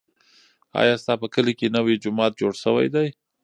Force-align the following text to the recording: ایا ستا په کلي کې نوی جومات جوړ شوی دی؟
ایا 0.81 0.95
ستا 1.01 1.13
په 1.21 1.27
کلي 1.33 1.53
کې 1.59 1.67
نوی 1.75 1.95
جومات 2.03 2.31
جوړ 2.41 2.53
شوی 2.63 2.87
دی؟ 2.95 3.07